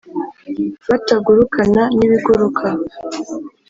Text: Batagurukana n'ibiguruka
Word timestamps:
Batagurukana 0.89 1.81
n'ibiguruka 1.97 2.67